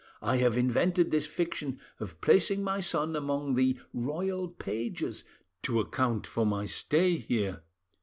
[0.23, 5.23] I have invented this fiction of placing my son among the, royal pages
[5.61, 7.61] to account for my stay here.